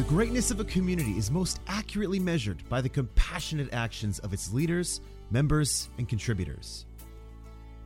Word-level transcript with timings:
The 0.00 0.06
greatness 0.06 0.50
of 0.50 0.58
a 0.60 0.64
community 0.64 1.18
is 1.18 1.30
most 1.30 1.60
accurately 1.66 2.18
measured 2.18 2.66
by 2.70 2.80
the 2.80 2.88
compassionate 2.88 3.68
actions 3.74 4.18
of 4.20 4.32
its 4.32 4.50
leaders, 4.50 5.02
members, 5.30 5.90
and 5.98 6.08
contributors. 6.08 6.86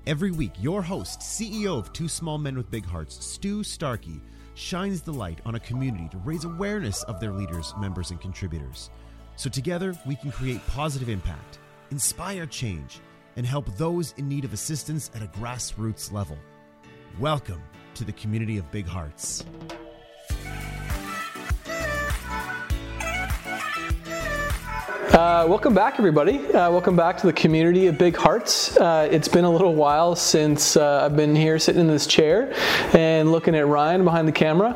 Every 0.07 0.31
week, 0.31 0.53
your 0.61 0.81
host, 0.81 1.19
CEO 1.19 1.77
of 1.77 1.93
Two 1.93 2.07
Small 2.07 2.39
Men 2.39 2.57
with 2.57 2.71
Big 2.71 2.87
Hearts, 2.87 3.27
Stu 3.27 3.65
Starkey, 3.65 4.21
shines 4.55 5.03
the 5.03 5.13
light 5.13 5.41
on 5.45 5.57
a 5.57 5.61
community 5.61 6.09
to 6.11 6.19
raise 6.19 6.45
awareness 6.45 7.03
of 7.03 7.19
their 7.19 7.33
leaders, 7.33 7.75
members, 7.81 8.13
and 8.13 8.21
contributors. 8.21 8.91
So 9.35 9.51
together, 9.51 9.93
we 10.07 10.15
can 10.15 10.31
create 10.31 10.65
positive 10.69 11.09
impact, 11.09 11.59
inspire 11.91 12.47
change, 12.47 13.01
and 13.35 13.45
help 13.45 13.77
those 13.77 14.15
in 14.19 14.29
need 14.29 14.45
of 14.45 14.53
assistance 14.53 15.11
at 15.17 15.23
a 15.25 15.39
grassroots 15.41 16.13
level. 16.13 16.39
Welcome 17.19 17.63
to 17.97 18.05
the 18.05 18.13
community 18.13 18.57
of 18.57 18.71
Big 18.71 18.87
Hearts. 18.87 19.45
Uh, 25.15 25.47
welcome 25.49 25.73
back, 25.73 25.95
everybody. 26.01 26.45
Uh, 26.49 26.69
welcome 26.73 26.97
back 26.97 27.17
to 27.17 27.29
the 27.29 27.33
community 27.33 27.87
of 27.87 27.97
Big 27.97 28.17
Hearts. 28.17 28.77
Uh, 28.77 29.09
it's 29.09 29.29
been 29.29 29.45
a 29.45 29.51
little 29.51 29.77
while 29.77 30.17
since 30.17 30.77
uh, 30.77 31.05
I've 31.05 31.15
been 31.15 31.37
here 31.37 31.57
sitting 31.61 31.83
in 31.83 31.87
this 31.87 32.09
chair 32.09 32.53
and 32.97 33.31
looking 33.31 33.55
at 33.55 33.65
Ryan 33.69 34.03
behind 34.03 34.27
the 34.27 34.33
camera. 34.33 34.75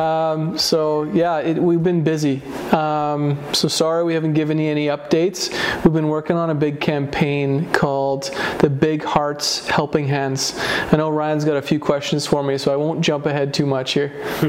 Um, 0.00 0.56
so, 0.56 1.02
yeah, 1.02 1.40
it, 1.40 1.58
we've 1.58 1.82
been 1.82 2.02
busy. 2.02 2.42
Um, 2.72 3.38
so, 3.52 3.68
sorry 3.68 4.04
we 4.04 4.14
haven't 4.14 4.32
given 4.32 4.56
you 4.56 4.70
any 4.70 4.86
updates. 4.86 5.52
We've 5.84 5.92
been 5.92 6.08
working 6.08 6.36
on 6.36 6.48
a 6.48 6.54
big 6.54 6.80
campaign 6.80 7.70
called 7.70 8.34
the 8.60 8.70
Big 8.70 9.04
Hearts 9.04 9.68
Helping 9.68 10.08
Hands. 10.08 10.54
I 10.92 10.96
know 10.96 11.10
Ryan's 11.10 11.44
got 11.44 11.58
a 11.58 11.62
few 11.62 11.78
questions 11.78 12.26
for 12.26 12.42
me, 12.42 12.56
so 12.56 12.72
I 12.72 12.76
won't 12.76 13.02
jump 13.02 13.26
ahead 13.26 13.52
too 13.52 13.66
much 13.66 13.92
here. 13.92 14.12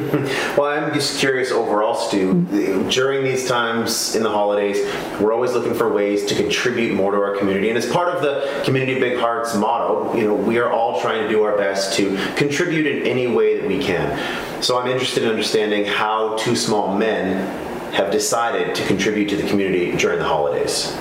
well, 0.58 0.68
I'm 0.68 0.94
just 0.94 1.20
curious 1.20 1.52
overall, 1.52 1.96
Stu. 1.96 2.46
During 2.90 3.26
these 3.26 3.46
times 3.46 4.16
in 4.16 4.24
the 4.24 4.30
holidays, 4.30 4.78
we're 5.26 5.34
always 5.34 5.54
looking 5.54 5.74
for 5.74 5.92
ways 5.92 6.24
to 6.24 6.36
contribute 6.36 6.94
more 6.94 7.12
to 7.12 7.18
our 7.18 7.36
community. 7.36 7.70
And 7.70 7.78
as 7.80 7.88
part 7.88 8.14
of 8.14 8.22
the 8.22 8.62
Community 8.64 9.00
Big 9.00 9.18
Hearts 9.18 9.56
motto, 9.56 10.16
you 10.16 10.28
know, 10.28 10.36
we 10.36 10.60
are 10.60 10.70
all 10.70 11.02
trying 11.02 11.24
to 11.24 11.28
do 11.28 11.42
our 11.42 11.58
best 11.58 11.98
to 11.98 12.16
contribute 12.36 12.86
in 12.86 13.08
any 13.08 13.26
way 13.26 13.60
that 13.60 13.68
we 13.68 13.80
can. 13.80 14.62
So 14.62 14.80
I'm 14.80 14.88
interested 14.88 15.24
in 15.24 15.30
understanding 15.30 15.86
how 15.86 16.38
two 16.38 16.56
small 16.56 16.96
men 16.96 17.48
have 17.94 18.12
decided 18.12 18.76
to 18.76 18.86
contribute 18.86 19.28
to 19.30 19.36
the 19.36 19.48
community 19.48 19.98
during 19.98 20.20
the 20.20 20.26
holidays. 20.26 20.96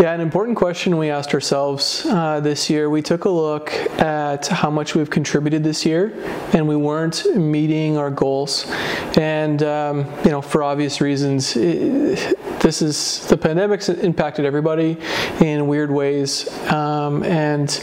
Yeah, 0.00 0.12
an 0.12 0.20
important 0.20 0.56
question 0.56 0.96
we 0.96 1.10
asked 1.10 1.34
ourselves 1.34 2.06
uh, 2.06 2.40
this 2.40 2.70
year. 2.70 2.88
We 2.88 3.02
took 3.02 3.24
a 3.24 3.30
look 3.30 3.72
at 4.00 4.46
how 4.46 4.70
much 4.70 4.94
we've 4.94 5.10
contributed 5.10 5.64
this 5.64 5.84
year, 5.84 6.12
and 6.52 6.68
we 6.68 6.76
weren't 6.76 7.24
meeting 7.34 7.96
our 7.96 8.10
goals. 8.10 8.70
And 9.16 9.62
um, 9.62 10.06
you 10.24 10.30
know, 10.30 10.40
for 10.40 10.62
obvious 10.62 11.00
reasons, 11.00 11.56
it, 11.56 12.37
this 12.60 12.82
is 12.82 13.26
the 13.28 13.36
pandemic's 13.36 13.88
impacted 13.88 14.44
everybody 14.44 14.96
in 15.40 15.66
weird 15.66 15.90
ways, 15.90 16.48
um, 16.70 17.22
and 17.22 17.80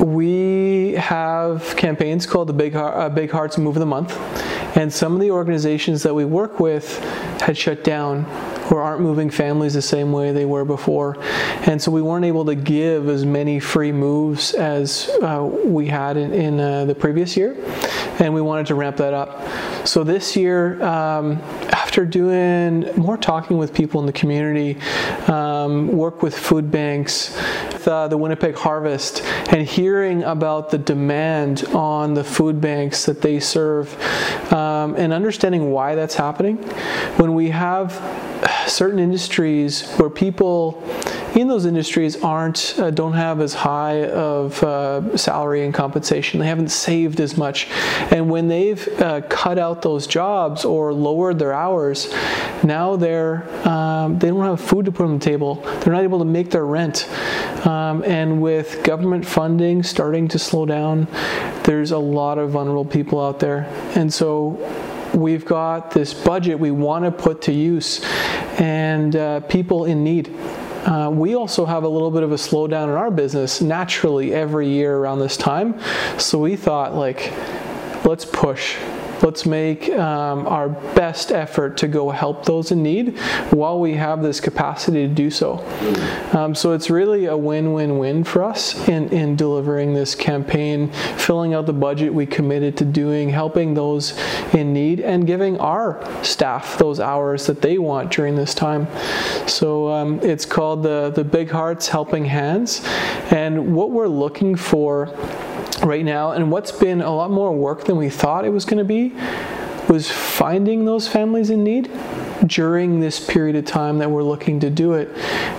we 0.00 0.92
have 0.94 1.76
campaigns 1.76 2.26
called 2.26 2.48
the 2.48 2.52
Big, 2.52 2.74
uh, 2.74 3.08
Big 3.08 3.30
Hearts 3.30 3.58
Move 3.58 3.76
of 3.76 3.80
the 3.80 3.86
Month, 3.86 4.18
and 4.76 4.92
some 4.92 5.14
of 5.14 5.20
the 5.20 5.30
organizations 5.30 6.02
that 6.02 6.14
we 6.14 6.24
work 6.24 6.58
with 6.58 6.98
had 7.40 7.56
shut 7.56 7.84
down 7.84 8.24
or 8.72 8.80
aren't 8.80 9.02
moving 9.02 9.30
families 9.30 9.74
the 9.74 9.82
same 9.82 10.12
way 10.12 10.32
they 10.32 10.46
were 10.46 10.64
before. 10.64 11.16
And 11.66 11.80
so 11.80 11.90
we 11.90 12.02
weren't 12.02 12.24
able 12.24 12.44
to 12.46 12.54
give 12.54 13.08
as 13.08 13.24
many 13.24 13.60
free 13.60 13.92
moves 13.92 14.54
as 14.54 15.10
uh, 15.22 15.44
we 15.64 15.86
had 15.86 16.16
in, 16.16 16.32
in 16.32 16.58
uh, 16.58 16.84
the 16.86 16.94
previous 16.94 17.36
year, 17.36 17.54
and 18.18 18.32
we 18.32 18.40
wanted 18.40 18.66
to 18.66 18.74
ramp 18.74 18.96
that 18.96 19.12
up. 19.12 19.46
So 19.86 20.04
this 20.04 20.36
year, 20.36 20.82
um, 20.82 21.38
after 21.70 22.06
doing 22.06 22.90
more 22.96 23.16
talking 23.16 23.58
with 23.58 23.74
people 23.74 24.00
in 24.00 24.06
the 24.06 24.12
community, 24.12 24.78
um, 25.28 25.88
work 25.88 26.22
with 26.22 26.36
food 26.36 26.70
banks, 26.70 27.36
uh, 27.86 28.08
the 28.08 28.16
Winnipeg 28.16 28.56
Harvest, 28.56 29.22
and 29.50 29.66
hearing 29.66 30.22
about 30.24 30.70
the 30.70 30.78
demand 30.78 31.64
on 31.74 32.14
the 32.14 32.24
food 32.24 32.60
banks 32.60 33.06
that 33.06 33.22
they 33.22 33.40
serve, 33.40 33.94
um, 34.52 34.94
and 34.96 35.12
understanding 35.12 35.70
why 35.70 35.94
that's 35.94 36.14
happening, 36.14 36.56
when 37.16 37.34
we 37.34 37.50
have 37.50 37.92
certain 38.66 38.98
industries 38.98 39.92
where 39.94 40.10
people 40.10 40.82
in 41.34 41.48
those 41.48 41.64
industries 41.64 42.22
aren't 42.22 42.74
uh, 42.78 42.90
don't 42.90 43.14
have 43.14 43.40
as 43.40 43.54
high 43.54 44.04
of 44.08 44.62
uh, 44.62 45.16
salary 45.16 45.64
and 45.64 45.72
compensation. 45.72 46.40
They 46.40 46.46
haven't 46.46 46.68
saved 46.68 47.20
as 47.20 47.36
much, 47.36 47.68
and 48.10 48.28
when 48.28 48.48
they've 48.48 48.86
uh, 49.00 49.22
cut 49.22 49.58
out 49.58 49.82
those 49.82 50.06
jobs 50.06 50.64
or 50.64 50.92
lowered 50.92 51.38
their 51.38 51.52
hours, 51.52 52.12
now 52.62 52.96
they're 52.96 53.48
um, 53.66 54.18
they 54.18 54.28
don't 54.28 54.44
have 54.44 54.60
food 54.60 54.84
to 54.86 54.92
put 54.92 55.04
on 55.04 55.18
the 55.18 55.24
table. 55.24 55.56
They're 55.80 55.92
not 55.92 56.02
able 56.02 56.18
to 56.18 56.24
make 56.24 56.50
their 56.50 56.66
rent, 56.66 57.08
um, 57.66 58.02
and 58.04 58.42
with 58.42 58.82
government 58.82 59.24
funding 59.26 59.82
starting 59.82 60.28
to 60.28 60.38
slow 60.38 60.66
down, 60.66 61.06
there's 61.64 61.92
a 61.92 61.98
lot 61.98 62.38
of 62.38 62.50
vulnerable 62.50 62.84
people 62.84 63.24
out 63.24 63.40
there, 63.40 63.66
and 63.94 64.12
so 64.12 64.58
we've 65.14 65.44
got 65.44 65.90
this 65.90 66.14
budget 66.14 66.58
we 66.58 66.70
want 66.70 67.04
to 67.04 67.10
put 67.10 67.42
to 67.42 67.52
use 67.52 68.02
and 68.58 69.16
uh, 69.16 69.40
people 69.40 69.84
in 69.84 70.02
need. 70.02 70.34
Uh, 70.84 71.10
we 71.12 71.34
also 71.36 71.64
have 71.64 71.84
a 71.84 71.88
little 71.88 72.10
bit 72.10 72.24
of 72.24 72.32
a 72.32 72.36
slowdown 72.36 72.84
in 72.84 72.94
our 72.94 73.10
business 73.10 73.60
naturally 73.60 74.34
every 74.34 74.68
year 74.68 74.96
around 74.96 75.20
this 75.20 75.36
time. 75.36 75.80
So 76.18 76.38
we 76.38 76.56
thought, 76.56 76.94
like, 76.94 77.32
let's 78.04 78.24
push 78.24 78.76
let's 79.22 79.46
make 79.46 79.88
um, 79.90 80.46
our 80.46 80.68
best 80.94 81.32
effort 81.32 81.76
to 81.78 81.88
go 81.88 82.10
help 82.10 82.44
those 82.44 82.72
in 82.72 82.82
need 82.82 83.18
while 83.50 83.78
we 83.78 83.94
have 83.94 84.22
this 84.22 84.40
capacity 84.40 85.06
to 85.06 85.14
do 85.14 85.30
so. 85.30 85.64
Um, 86.32 86.54
so 86.54 86.72
it's 86.72 86.90
really 86.90 87.26
a 87.26 87.36
win-win-win 87.36 88.24
for 88.24 88.42
us 88.42 88.88
in, 88.88 89.08
in 89.10 89.36
delivering 89.36 89.94
this 89.94 90.14
campaign, 90.14 90.90
filling 91.16 91.54
out 91.54 91.66
the 91.66 91.72
budget 91.72 92.12
we 92.12 92.26
committed 92.26 92.76
to 92.78 92.84
doing, 92.84 93.28
helping 93.30 93.74
those 93.74 94.18
in 94.54 94.72
need, 94.72 95.00
and 95.00 95.26
giving 95.26 95.58
our 95.60 96.00
staff 96.22 96.78
those 96.78 97.00
hours 97.00 97.46
that 97.46 97.62
they 97.62 97.78
want 97.78 98.10
during 98.10 98.34
this 98.36 98.54
time. 98.54 98.86
So 99.46 99.88
um, 99.90 100.20
it's 100.22 100.46
called 100.46 100.82
the 100.82 101.12
the 101.14 101.24
Big 101.24 101.50
Hearts 101.50 101.88
Helping 101.88 102.24
Hands, 102.24 102.80
and 103.30 103.41
what 103.74 103.90
we're 103.90 104.08
looking 104.08 104.56
for 104.56 105.06
right 105.82 106.04
now. 106.04 106.32
And 106.32 106.50
what's 106.50 106.72
been 106.72 107.00
a 107.00 107.14
lot 107.14 107.30
more 107.30 107.52
work 107.54 107.84
than 107.84 107.96
we 107.96 108.08
thought 108.08 108.44
it 108.44 108.50
was 108.50 108.64
going 108.64 108.78
to 108.78 108.84
be 108.84 109.12
was 109.88 110.10
finding 110.10 110.84
those 110.84 111.08
families 111.08 111.50
in 111.50 111.64
need 111.64 111.90
during 112.46 113.00
this 113.00 113.24
period 113.24 113.56
of 113.56 113.64
time 113.64 113.98
that 113.98 114.10
we're 114.10 114.22
looking 114.22 114.60
to 114.60 114.70
do 114.70 114.94
it. 114.94 115.08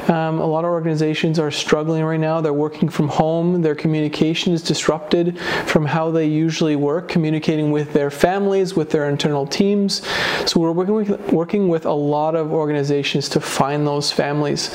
Um, 0.10 0.40
a 0.40 0.46
lot 0.46 0.66
of 0.66 0.72
organizations 0.72 1.40
are 1.40 1.52
struggling 1.52 2.04
right 2.04 2.20
now. 2.20 2.42
They're 2.42 2.54
working 2.54 2.90
from 2.90 3.08
home. 3.08 3.62
Their 3.62 3.76
communication 3.76 4.54
is 4.54 4.62
disrupted 4.62 5.40
from 5.66 5.86
how 5.86 6.12
they 6.12 6.26
usually 6.26 6.76
work, 6.76 7.08
communicating 7.08 7.72
with 7.72 7.94
their 7.94 8.10
families, 8.10 8.76
with 8.76 8.90
their 8.90 9.10
internal 9.10 9.48
teams. 9.48 10.06
So 10.46 10.60
we're 10.60 10.72
working 10.72 10.96
with, 10.96 11.32
working 11.32 11.70
with 11.70 11.86
a 11.86 11.94
lot 11.94 12.36
of 12.36 12.52
organizations 12.52 13.30
to 13.30 13.40
find 13.40 13.88
those 13.88 14.12
families. 14.12 14.70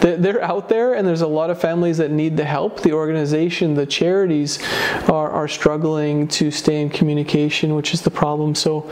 They're 0.00 0.42
out 0.42 0.68
there, 0.68 0.94
and 0.94 1.06
there's 1.06 1.22
a 1.22 1.26
lot 1.26 1.50
of 1.50 1.60
families 1.60 1.96
that 1.98 2.10
need 2.10 2.36
the 2.36 2.44
help. 2.44 2.82
The 2.82 2.92
organization, 2.92 3.74
the 3.74 3.86
charities, 3.86 4.62
are, 5.08 5.30
are 5.30 5.48
struggling 5.48 6.28
to 6.28 6.50
stay 6.50 6.82
in 6.82 6.90
communication, 6.90 7.74
which 7.74 7.94
is 7.94 8.02
the 8.02 8.10
problem. 8.10 8.54
So 8.54 8.90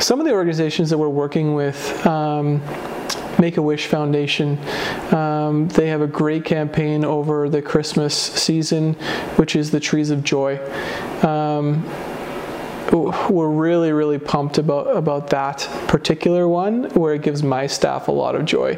some 0.00 0.18
of 0.18 0.26
the 0.26 0.32
organizations 0.32 0.90
that 0.90 0.98
we're 0.98 1.08
working 1.08 1.54
with, 1.54 2.06
um, 2.06 2.62
Make 3.38 3.56
a 3.56 3.62
Wish 3.62 3.86
Foundation, 3.86 4.58
um, 5.14 5.68
they 5.68 5.88
have 5.88 6.02
a 6.02 6.06
great 6.06 6.44
campaign 6.44 7.04
over 7.04 7.48
the 7.48 7.62
Christmas 7.62 8.14
season, 8.14 8.94
which 9.36 9.56
is 9.56 9.70
the 9.70 9.80
Trees 9.80 10.10
of 10.10 10.24
Joy. 10.24 10.58
Um, 11.22 11.84
we're 12.92 13.48
really 13.48 13.92
really 13.92 14.18
pumped 14.18 14.58
about 14.58 14.96
about 14.96 15.30
that 15.30 15.68
particular 15.86 16.48
one 16.48 16.84
where 16.90 17.14
it 17.14 17.22
gives 17.22 17.40
my 17.40 17.64
staff 17.64 18.08
a 18.08 18.10
lot 18.10 18.34
of 18.34 18.44
joy 18.44 18.74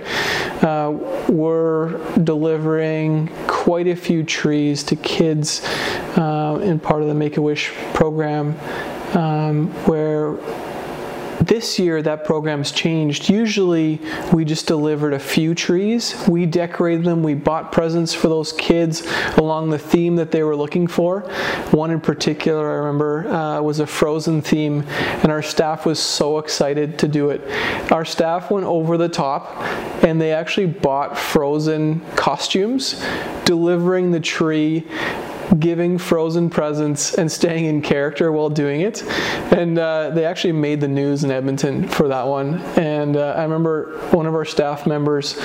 uh, 0.60 0.90
we're 1.30 1.96
delivering 2.18 3.28
quite 3.46 3.86
a 3.86 3.96
few 3.96 4.22
trees 4.22 4.82
to 4.82 4.96
kids 4.96 5.64
uh, 6.18 6.60
in 6.62 6.78
part 6.78 7.00
of 7.00 7.08
the 7.08 7.14
make-a-wish 7.14 7.72
program 7.94 8.54
um, 9.16 9.68
where 9.86 10.36
this 11.46 11.78
year, 11.78 12.02
that 12.02 12.24
program's 12.24 12.70
changed. 12.70 13.28
Usually, 13.28 14.00
we 14.32 14.44
just 14.44 14.66
delivered 14.66 15.12
a 15.12 15.18
few 15.18 15.54
trees. 15.54 16.14
We 16.28 16.46
decorated 16.46 17.04
them, 17.04 17.22
we 17.22 17.34
bought 17.34 17.72
presents 17.72 18.14
for 18.14 18.28
those 18.28 18.52
kids 18.52 19.06
along 19.36 19.70
the 19.70 19.78
theme 19.78 20.16
that 20.16 20.30
they 20.30 20.42
were 20.42 20.56
looking 20.56 20.86
for. 20.86 21.20
One 21.70 21.90
in 21.90 22.00
particular, 22.00 22.70
I 22.70 22.74
remember, 22.74 23.28
uh, 23.28 23.60
was 23.60 23.80
a 23.80 23.86
frozen 23.86 24.40
theme, 24.40 24.84
and 25.22 25.32
our 25.32 25.42
staff 25.42 25.84
was 25.84 25.98
so 25.98 26.38
excited 26.38 26.98
to 27.00 27.08
do 27.08 27.30
it. 27.30 27.42
Our 27.92 28.04
staff 28.04 28.50
went 28.50 28.66
over 28.66 28.96
the 28.96 29.08
top 29.08 29.60
and 30.04 30.20
they 30.20 30.32
actually 30.32 30.66
bought 30.66 31.18
frozen 31.18 32.00
costumes, 32.16 33.04
delivering 33.44 34.10
the 34.10 34.20
tree 34.20 34.86
giving 35.58 35.98
frozen 35.98 36.50
presents 36.50 37.14
and 37.14 37.30
staying 37.30 37.66
in 37.66 37.82
character 37.82 38.32
while 38.32 38.50
doing 38.50 38.82
it. 38.82 39.02
And 39.52 39.78
uh, 39.78 40.10
they 40.10 40.24
actually 40.24 40.52
made 40.52 40.80
the 40.80 40.88
news 40.88 41.24
in 41.24 41.30
Edmonton 41.30 41.88
for 41.88 42.08
that 42.08 42.26
one. 42.26 42.60
And 42.76 43.16
uh, 43.16 43.34
I 43.36 43.42
remember 43.42 43.98
one 44.10 44.26
of 44.26 44.34
our 44.34 44.44
staff 44.44 44.86
members 44.86 45.38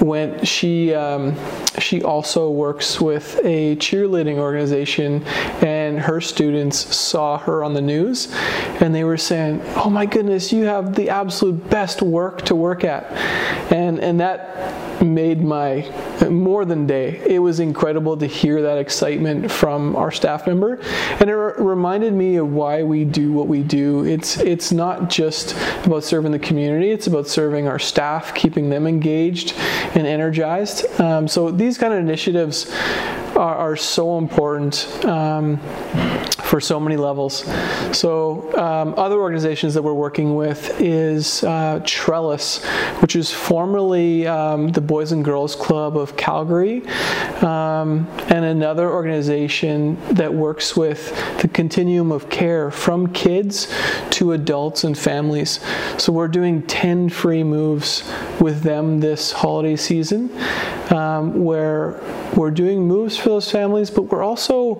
went 0.00 0.46
she 0.46 0.94
um, 0.94 1.34
she 1.78 2.02
also 2.02 2.50
works 2.50 3.00
with 3.00 3.40
a 3.44 3.76
cheerleading 3.76 4.36
organization 4.36 5.24
and 5.24 5.77
her 6.00 6.20
students 6.20 6.94
saw 6.96 7.38
her 7.38 7.62
on 7.64 7.74
the 7.74 7.80
news 7.80 8.28
and 8.80 8.94
they 8.94 9.04
were 9.04 9.16
saying 9.16 9.60
oh 9.76 9.90
my 9.90 10.06
goodness 10.06 10.52
you 10.52 10.64
have 10.64 10.94
the 10.94 11.08
absolute 11.10 11.68
best 11.70 12.02
work 12.02 12.42
to 12.42 12.54
work 12.54 12.84
at 12.84 13.04
and 13.72 13.98
and 14.00 14.20
that 14.20 14.78
made 15.02 15.42
my 15.42 15.82
more 16.28 16.64
than 16.64 16.86
day. 16.86 17.22
It 17.24 17.38
was 17.38 17.60
incredible 17.60 18.16
to 18.16 18.26
hear 18.26 18.62
that 18.62 18.78
excitement 18.78 19.50
from 19.50 19.96
our 19.96 20.10
staff 20.10 20.46
member, 20.46 20.80
and 21.20 21.30
it 21.30 21.34
reminded 21.34 22.12
me 22.12 22.36
of 22.36 22.52
why 22.52 22.82
we 22.82 23.04
do 23.04 23.32
what 23.32 23.48
we 23.48 23.62
do. 23.62 24.04
It's 24.04 24.38
it's 24.38 24.72
not 24.72 25.10
just 25.10 25.54
about 25.84 26.04
serving 26.04 26.32
the 26.32 26.38
community; 26.38 26.90
it's 26.90 27.06
about 27.06 27.28
serving 27.28 27.68
our 27.68 27.78
staff, 27.78 28.34
keeping 28.34 28.70
them 28.70 28.86
engaged 28.86 29.54
and 29.94 30.06
energized. 30.06 30.86
Um, 31.00 31.28
so 31.28 31.50
these 31.50 31.78
kind 31.78 31.92
of 31.92 32.00
initiatives 32.00 32.72
are, 33.38 33.54
are 33.54 33.76
so 33.76 34.18
important. 34.18 35.04
Um, 35.04 35.60
for 36.48 36.60
so 36.60 36.80
many 36.80 36.96
levels. 36.96 37.44
So, 37.92 38.56
um, 38.56 38.94
other 38.96 39.20
organizations 39.20 39.74
that 39.74 39.82
we're 39.82 39.92
working 39.92 40.34
with 40.34 40.80
is 40.80 41.44
uh, 41.44 41.82
Trellis, 41.84 42.64
which 43.00 43.16
is 43.16 43.30
formerly 43.30 44.26
um, 44.26 44.68
the 44.68 44.80
Boys 44.80 45.12
and 45.12 45.22
Girls 45.22 45.54
Club 45.54 45.98
of 45.98 46.16
Calgary, 46.16 46.86
um, 47.42 48.08
and 48.30 48.46
another 48.46 48.90
organization 48.90 49.98
that 50.14 50.32
works 50.32 50.74
with 50.74 51.10
the 51.42 51.48
continuum 51.48 52.10
of 52.10 52.30
care 52.30 52.70
from 52.70 53.12
kids 53.12 53.72
to 54.10 54.32
adults 54.32 54.84
and 54.84 54.96
families. 54.96 55.60
So, 55.98 56.12
we're 56.12 56.28
doing 56.28 56.62
10 56.62 57.10
free 57.10 57.44
moves 57.44 58.10
with 58.40 58.62
them 58.62 59.00
this 59.00 59.32
holiday 59.32 59.76
season 59.76 60.30
um, 60.90 61.44
where 61.44 62.00
we're 62.34 62.50
doing 62.50 62.86
moves 62.86 63.18
for 63.18 63.28
those 63.28 63.50
families, 63.50 63.90
but 63.90 64.02
we're 64.02 64.22
also 64.22 64.76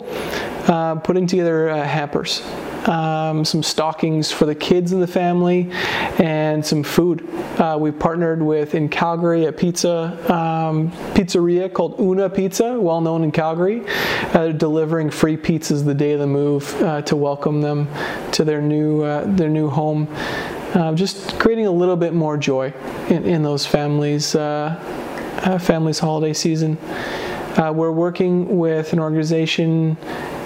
uh, 0.69 0.97
putting 0.97 1.27
together 1.27 1.71
uh, 1.71 1.83
hampers. 1.83 2.43
Um, 2.87 3.45
some 3.45 3.63
stockings 3.63 4.31
for 4.31 4.47
the 4.47 4.55
kids 4.55 4.93
in 4.93 5.01
the 5.01 5.07
family, 5.07 5.71
and 6.19 6.65
some 6.65 6.83
food. 6.83 7.29
Uh, 7.59 7.77
we 7.79 7.91
partnered 7.91 8.41
with 8.41 8.75
in 8.75 8.89
Calgary 8.89 9.47
a 9.47 9.53
pizza 9.53 10.17
um, 10.33 10.91
pizzeria 11.13 11.73
called 11.73 11.99
Una 11.99 12.31
Pizza, 12.31 12.79
well 12.79 13.01
known 13.01 13.25
in 13.25 13.33
Calgary. 13.33 13.85
Uh, 14.33 14.53
delivering 14.53 15.11
free 15.11 15.37
pizzas 15.37 15.85
the 15.85 15.95
day 15.95 16.13
of 16.13 16.21
the 16.21 16.27
move 16.27 16.73
uh, 16.83 17.03
to 17.03 17.17
welcome 17.17 17.61
them 17.61 17.89
to 18.33 18.45
their 18.45 18.63
new 18.63 19.03
uh, 19.03 19.25
their 19.27 19.51
new 19.51 19.69
home. 19.69 20.07
Just 20.95 21.39
creating 21.41 21.67
a 21.67 21.71
little 21.71 21.97
bit 21.97 22.15
more 22.15 22.37
joy 22.37 22.73
in, 23.09 23.25
in 23.25 23.43
those 23.43 23.67
families' 23.67 24.33
families' 24.33 25.99
holiday 25.99 26.33
season. 26.33 26.79
Uh, 27.59 27.73
we're 27.73 27.91
working 27.91 28.57
with 28.57 28.93
an 28.93 29.01
organization 29.01 29.97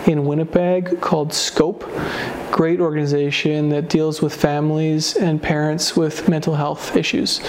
in 0.07 0.25
Winnipeg 0.25 1.01
called 1.01 1.33
Scope. 1.33 1.89
Great 2.51 2.81
organization 2.81 3.71
that 3.71 3.89
deals 3.89 4.21
with 4.21 4.35
families 4.35 5.17
and 5.17 5.43
parents 5.43 5.97
with 5.97 6.29
mental 6.29 6.55
health 6.55 6.97
issues, 6.97 7.41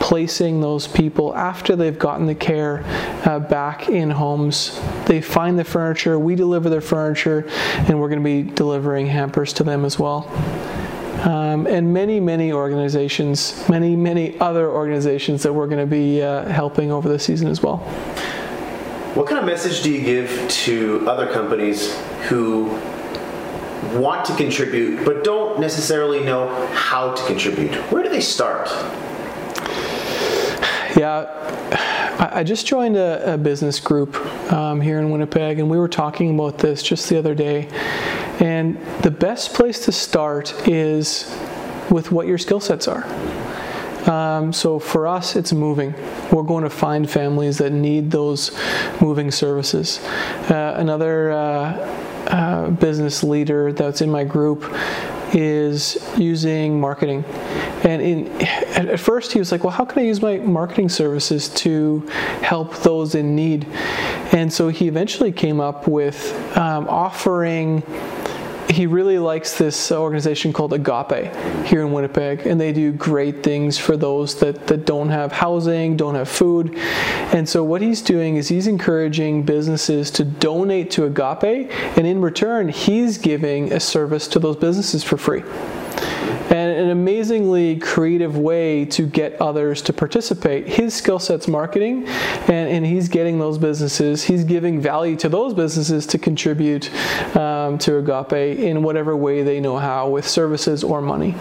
placing 0.00 0.60
those 0.60 0.88
people 0.88 1.34
after 1.36 1.76
they've 1.76 1.98
gotten 1.98 2.26
the 2.26 2.34
care 2.34 2.82
uh, 3.24 3.38
back 3.38 3.88
in 3.88 4.10
homes. 4.10 4.80
They 5.06 5.20
find 5.20 5.58
the 5.58 5.64
furniture, 5.64 6.18
we 6.18 6.34
deliver 6.34 6.68
their 6.68 6.80
furniture, 6.80 7.46
and 7.48 8.00
we're 8.00 8.08
going 8.08 8.22
to 8.22 8.24
be 8.24 8.42
delivering 8.54 9.06
hampers 9.06 9.52
to 9.54 9.64
them 9.64 9.84
as 9.84 9.98
well. 9.98 10.28
Um, 11.22 11.68
and 11.68 11.94
many, 11.94 12.18
many 12.18 12.52
organizations, 12.52 13.68
many, 13.68 13.94
many 13.94 14.36
other 14.40 14.68
organizations 14.68 15.44
that 15.44 15.52
we're 15.52 15.68
going 15.68 15.78
to 15.78 15.86
be 15.86 16.20
uh, 16.20 16.46
helping 16.46 16.90
over 16.90 17.08
the 17.08 17.18
season 17.18 17.46
as 17.46 17.62
well. 17.62 17.78
What 19.14 19.26
kind 19.26 19.38
of 19.38 19.44
message 19.44 19.82
do 19.82 19.92
you 19.92 20.00
give 20.00 20.48
to 20.48 21.06
other 21.06 21.30
companies 21.30 21.94
who 22.30 22.64
want 23.92 24.24
to 24.24 24.34
contribute 24.36 25.04
but 25.04 25.22
don't 25.22 25.60
necessarily 25.60 26.24
know 26.24 26.48
how 26.72 27.12
to 27.12 27.26
contribute? 27.26 27.74
Where 27.92 28.02
do 28.02 28.08
they 28.08 28.22
start? 28.22 28.68
Yeah, 30.96 31.28
I 32.32 32.42
just 32.42 32.66
joined 32.66 32.96
a, 32.96 33.34
a 33.34 33.36
business 33.36 33.80
group 33.80 34.16
um, 34.50 34.80
here 34.80 34.98
in 34.98 35.10
Winnipeg, 35.10 35.58
and 35.58 35.68
we 35.68 35.78
were 35.78 35.88
talking 35.88 36.34
about 36.34 36.56
this 36.56 36.82
just 36.82 37.10
the 37.10 37.18
other 37.18 37.34
day. 37.34 37.68
And 38.40 38.80
the 39.02 39.10
best 39.10 39.52
place 39.52 39.84
to 39.84 39.92
start 39.92 40.66
is 40.66 41.30
with 41.90 42.12
what 42.12 42.26
your 42.26 42.38
skill 42.38 42.60
sets 42.60 42.88
are. 42.88 43.04
Um, 44.06 44.52
so 44.52 44.78
for 44.78 45.06
us, 45.06 45.36
it's 45.36 45.52
moving. 45.52 45.94
We're 46.32 46.42
going 46.42 46.64
to 46.64 46.70
find 46.70 47.08
families 47.08 47.58
that 47.58 47.72
need 47.72 48.10
those 48.10 48.50
moving 49.00 49.30
services. 49.30 50.00
Uh, 50.50 50.74
another 50.76 51.32
uh, 51.32 52.02
uh, 52.28 52.70
business 52.70 53.22
leader 53.22 53.72
that's 53.72 54.00
in 54.00 54.10
my 54.10 54.24
group 54.24 54.64
is 55.34 55.96
using 56.18 56.80
marketing. 56.80 57.24
And 57.84 58.02
in, 58.02 58.42
at 58.42 59.00
first, 59.00 59.32
he 59.32 59.38
was 59.38 59.50
like, 59.50 59.64
Well, 59.64 59.72
how 59.72 59.84
can 59.84 60.02
I 60.02 60.06
use 60.06 60.20
my 60.20 60.38
marketing 60.38 60.88
services 60.88 61.48
to 61.50 62.00
help 62.42 62.76
those 62.78 63.14
in 63.14 63.34
need? 63.34 63.66
And 64.32 64.52
so 64.52 64.68
he 64.68 64.88
eventually 64.88 65.32
came 65.32 65.60
up 65.60 65.88
with 65.88 66.32
um, 66.56 66.88
offering 66.88 67.82
he 68.70 68.86
really 68.86 69.18
likes 69.18 69.58
this 69.58 69.92
organization 69.92 70.52
called 70.52 70.72
Agape 70.72 71.34
here 71.66 71.82
in 71.82 71.92
Winnipeg, 71.92 72.46
and 72.46 72.60
they 72.60 72.72
do 72.72 72.92
great 72.92 73.42
things 73.42 73.78
for 73.78 73.96
those 73.96 74.38
that, 74.40 74.66
that 74.66 74.86
don't 74.86 75.08
have 75.08 75.32
housing, 75.32 75.96
don't 75.96 76.14
have 76.14 76.28
food. 76.28 76.76
And 76.76 77.48
so, 77.48 77.62
what 77.64 77.82
he's 77.82 78.02
doing 78.02 78.36
is 78.36 78.48
he's 78.48 78.66
encouraging 78.66 79.42
businesses 79.42 80.10
to 80.12 80.24
donate 80.24 80.90
to 80.92 81.04
Agape, 81.04 81.70
and 81.96 82.06
in 82.06 82.20
return, 82.20 82.68
he's 82.68 83.18
giving 83.18 83.72
a 83.72 83.80
service 83.80 84.28
to 84.28 84.38
those 84.38 84.56
businesses 84.56 85.04
for 85.04 85.16
free 85.16 85.42
and 86.50 86.70
an 86.70 86.90
amazingly 86.90 87.76
creative 87.76 88.36
way 88.36 88.84
to 88.86 89.06
get 89.06 89.40
others 89.40 89.82
to 89.82 89.92
participate. 89.92 90.66
His 90.66 90.94
skill 90.94 91.18
set's 91.18 91.48
marketing, 91.48 92.06
and, 92.06 92.68
and 92.68 92.86
he's 92.86 93.08
getting 93.08 93.38
those 93.38 93.58
businesses, 93.58 94.22
he's 94.22 94.44
giving 94.44 94.80
value 94.80 95.16
to 95.16 95.28
those 95.28 95.54
businesses 95.54 96.06
to 96.08 96.18
contribute 96.18 96.90
um, 97.36 97.78
to 97.78 97.98
Agape 97.98 98.58
in 98.58 98.82
whatever 98.82 99.16
way 99.16 99.42
they 99.42 99.60
know 99.60 99.78
how, 99.78 100.08
with 100.08 100.26
services 100.26 100.84
or 100.84 101.00
money. 101.00 101.34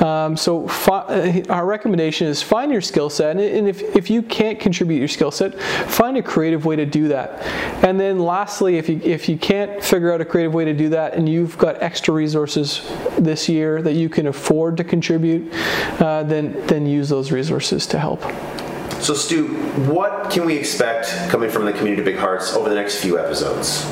Um, 0.00 0.36
so, 0.36 0.66
fi- 0.68 1.06
uh, 1.06 1.42
our 1.48 1.66
recommendation 1.66 2.26
is 2.26 2.42
find 2.42 2.72
your 2.72 2.80
skill 2.80 3.08
set, 3.08 3.36
and 3.36 3.68
if, 3.68 3.82
if 3.96 4.10
you 4.10 4.22
can't 4.22 4.58
contribute 4.58 4.98
your 4.98 5.08
skill 5.08 5.30
set, 5.30 5.58
find 5.60 6.16
a 6.16 6.22
creative 6.22 6.64
way 6.64 6.76
to 6.76 6.86
do 6.86 7.08
that. 7.08 7.40
And 7.84 7.98
then, 7.98 8.18
lastly, 8.18 8.78
if 8.78 8.88
you, 8.88 9.00
if 9.02 9.28
you 9.28 9.36
can't 9.38 9.82
figure 9.82 10.12
out 10.12 10.20
a 10.20 10.24
creative 10.24 10.54
way 10.54 10.64
to 10.64 10.72
do 10.72 10.88
that 10.88 11.14
and 11.14 11.28
you've 11.28 11.56
got 11.58 11.82
extra 11.82 12.14
resources 12.14 12.82
this 13.18 13.48
year 13.48 13.82
that 13.82 13.91
you 13.94 14.08
can 14.08 14.26
afford, 14.26 14.52
afford 14.62 14.76
to 14.76 14.84
contribute, 14.84 15.52
uh, 16.00 16.22
then 16.22 16.52
then 16.66 16.86
use 16.86 17.08
those 17.08 17.32
resources 17.32 17.86
to 17.86 17.98
help. 17.98 18.22
So, 19.00 19.14
Stu, 19.14 19.48
what 19.90 20.30
can 20.30 20.44
we 20.44 20.56
expect 20.56 21.08
coming 21.30 21.50
from 21.50 21.64
the 21.64 21.72
community 21.72 22.02
of 22.02 22.04
Big 22.04 22.16
Hearts 22.16 22.54
over 22.54 22.68
the 22.68 22.74
next 22.74 23.00
few 23.00 23.18
episodes? 23.18 23.84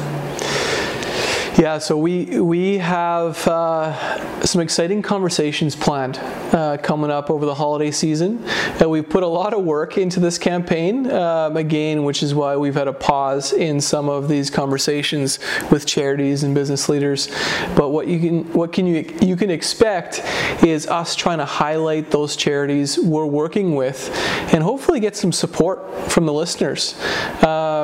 Yeah, 1.60 1.76
so 1.76 1.94
we 1.98 2.40
we 2.40 2.78
have 2.78 3.46
uh, 3.46 4.46
some 4.46 4.62
exciting 4.62 5.02
conversations 5.02 5.76
planned 5.76 6.16
uh, 6.54 6.78
coming 6.78 7.10
up 7.10 7.28
over 7.28 7.44
the 7.44 7.54
holiday 7.54 7.90
season. 7.90 8.42
Uh, 8.80 8.88
we've 8.88 9.06
put 9.06 9.22
a 9.22 9.26
lot 9.26 9.52
of 9.52 9.62
work 9.62 9.98
into 9.98 10.20
this 10.20 10.38
campaign 10.38 11.10
um, 11.10 11.58
again, 11.58 12.04
which 12.04 12.22
is 12.22 12.34
why 12.34 12.56
we've 12.56 12.76
had 12.76 12.88
a 12.88 12.94
pause 12.94 13.52
in 13.52 13.78
some 13.78 14.08
of 14.08 14.26
these 14.26 14.48
conversations 14.48 15.38
with 15.70 15.84
charities 15.84 16.44
and 16.44 16.54
business 16.54 16.88
leaders. 16.88 17.28
But 17.76 17.90
what 17.90 18.06
you 18.06 18.18
can 18.18 18.52
what 18.54 18.72
can 18.72 18.86
you 18.86 19.14
you 19.20 19.36
can 19.36 19.50
expect 19.50 20.22
is 20.64 20.86
us 20.86 21.14
trying 21.14 21.38
to 21.38 21.44
highlight 21.44 22.10
those 22.10 22.36
charities 22.36 22.98
we're 22.98 23.26
working 23.26 23.74
with, 23.74 24.08
and 24.54 24.62
hopefully 24.62 24.98
get 24.98 25.14
some 25.14 25.30
support 25.30 26.10
from 26.10 26.24
the 26.24 26.32
listeners, 26.32 26.94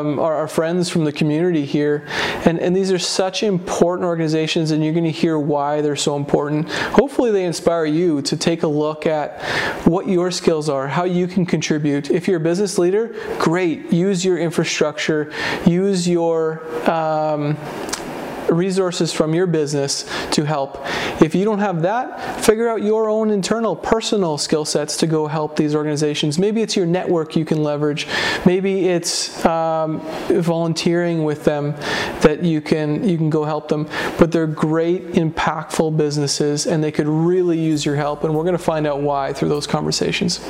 um, 0.00 0.18
our, 0.18 0.46
friends 0.46 0.88
from 0.88 1.04
the 1.04 1.12
community 1.12 1.64
here, 1.64 2.06
and 2.44 2.58
and 2.60 2.74
these 2.74 2.92
are 2.92 2.98
such 2.98 3.42
important 3.42 3.66
important 3.86 4.06
organizations, 4.06 4.70
and 4.70 4.84
you're 4.84 4.92
going 4.92 5.04
to 5.04 5.10
hear 5.10 5.38
why 5.38 5.80
they're 5.80 5.96
so 5.96 6.16
important. 6.16 6.70
Hopefully, 6.70 7.30
they 7.30 7.44
inspire 7.44 7.84
you 7.84 8.22
to 8.22 8.36
take 8.36 8.62
a 8.62 8.66
look 8.66 9.06
at 9.06 9.42
what 9.86 10.08
your 10.08 10.30
skills 10.30 10.68
are, 10.68 10.86
how 10.88 11.04
you 11.04 11.26
can 11.26 11.46
contribute. 11.46 12.10
If 12.10 12.28
you're 12.28 12.38
a 12.38 12.40
business 12.40 12.78
leader, 12.78 13.14
great. 13.38 13.92
Use 13.92 14.24
your 14.24 14.38
infrastructure, 14.38 15.32
use 15.66 16.08
your 16.08 16.64
um, 16.90 17.56
resources 18.50 19.12
from 19.12 19.34
your 19.34 19.46
business 19.46 20.04
to 20.32 20.44
help. 20.44 20.78
If 21.22 21.34
you 21.34 21.44
don't 21.44 21.58
have 21.58 21.82
that, 21.82 22.40
figure 22.44 22.68
out 22.68 22.82
your 22.82 23.08
own 23.08 23.30
internal 23.30 23.74
personal 23.74 24.38
skill 24.38 24.64
sets 24.64 24.96
to 24.98 25.06
go 25.06 25.26
help 25.26 25.56
these 25.56 25.74
organizations. 25.74 26.38
Maybe 26.38 26.62
it's 26.62 26.76
your 26.76 26.86
network 26.86 27.36
you 27.36 27.44
can 27.44 27.62
leverage. 27.62 28.06
Maybe 28.44 28.88
it's 28.88 29.44
um, 29.44 30.00
volunteering 30.28 31.24
with 31.24 31.44
them 31.44 31.72
that 32.20 32.42
you 32.42 32.60
can 32.60 33.08
you 33.08 33.16
can 33.16 33.30
go 33.30 33.44
help 33.44 33.68
them. 33.68 33.88
But 34.18 34.32
they're 34.32 34.46
great, 34.46 35.12
impactful 35.12 35.96
businesses, 35.96 36.66
and 36.66 36.82
they 36.82 36.92
could 36.92 37.08
really 37.08 37.58
use 37.58 37.84
your 37.84 37.96
help. 37.96 38.24
And 38.24 38.34
we're 38.34 38.44
going 38.44 38.56
to 38.56 38.62
find 38.62 38.86
out 38.86 39.00
why 39.00 39.32
through 39.32 39.48
those 39.48 39.66
conversations. 39.66 40.40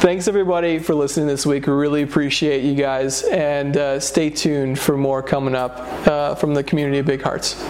Thanks 0.00 0.28
everybody 0.28 0.78
for 0.78 0.94
listening 0.94 1.26
this 1.26 1.44
week. 1.44 1.66
We 1.66 1.74
really 1.74 2.00
appreciate 2.00 2.64
you 2.64 2.74
guys, 2.74 3.22
and 3.24 3.76
uh, 3.76 4.00
stay 4.00 4.30
tuned 4.30 4.78
for 4.78 4.96
more 4.96 5.22
coming 5.22 5.54
up 5.54 5.76
uh, 6.08 6.34
from 6.36 6.54
the 6.54 6.64
community 6.64 7.00
of 7.00 7.04
Big 7.04 7.20
Hearts. 7.20 7.62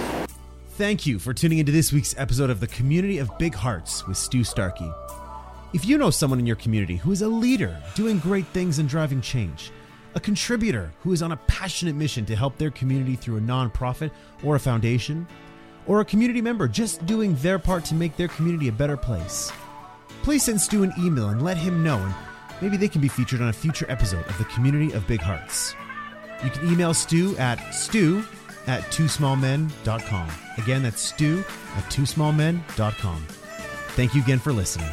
Thank 0.74 1.06
you 1.06 1.18
for 1.18 1.34
tuning 1.34 1.58
into 1.58 1.72
this 1.72 1.92
week's 1.92 2.14
episode 2.16 2.48
of 2.48 2.60
the 2.60 2.68
Community 2.68 3.18
of 3.18 3.36
Big 3.36 3.52
Hearts 3.52 4.06
with 4.06 4.16
Stu 4.16 4.44
Starkey. 4.44 4.88
If 5.72 5.84
you 5.84 5.98
know 5.98 6.10
someone 6.10 6.38
in 6.38 6.46
your 6.46 6.54
community 6.54 6.94
who 6.94 7.10
is 7.10 7.22
a 7.22 7.28
leader 7.28 7.82
doing 7.96 8.20
great 8.20 8.46
things 8.46 8.78
and 8.78 8.88
driving 8.88 9.20
change, 9.20 9.72
a 10.14 10.20
contributor 10.20 10.92
who 11.02 11.12
is 11.12 11.22
on 11.22 11.32
a 11.32 11.36
passionate 11.48 11.96
mission 11.96 12.24
to 12.26 12.36
help 12.36 12.56
their 12.58 12.70
community 12.70 13.16
through 13.16 13.38
a 13.38 13.40
nonprofit 13.40 14.12
or 14.44 14.54
a 14.54 14.60
foundation, 14.60 15.26
or 15.88 16.00
a 16.00 16.04
community 16.04 16.40
member 16.40 16.68
just 16.68 17.04
doing 17.06 17.34
their 17.36 17.58
part 17.58 17.84
to 17.86 17.96
make 17.96 18.16
their 18.16 18.28
community 18.28 18.68
a 18.68 18.72
better 18.72 18.96
place, 18.96 19.50
please 20.22 20.44
send 20.44 20.60
Stu 20.60 20.82
an 20.82 20.92
email 20.98 21.28
and 21.28 21.42
let 21.42 21.56
him 21.56 21.82
know, 21.82 21.98
and 21.98 22.14
maybe 22.60 22.76
they 22.76 22.88
can 22.88 23.00
be 23.00 23.08
featured 23.08 23.40
on 23.40 23.48
a 23.48 23.52
future 23.52 23.86
episode 23.88 24.26
of 24.26 24.38
the 24.38 24.44
Community 24.44 24.92
of 24.92 25.06
Big 25.06 25.20
Hearts. 25.20 25.74
You 26.44 26.50
can 26.50 26.70
email 26.72 26.94
Stu 26.94 27.36
at 27.36 27.74
stu 27.74 28.24
at 28.66 28.82
twosmallmen.com. 28.84 30.28
Again, 30.58 30.82
that's 30.82 31.00
stu 31.00 31.44
at 31.76 31.84
twosmallmen.com. 31.84 33.24
Thank 33.90 34.14
you 34.14 34.22
again 34.22 34.38
for 34.38 34.52
listening. 34.52 34.88